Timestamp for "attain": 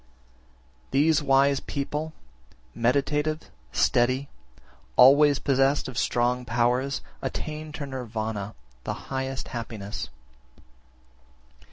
7.21-7.71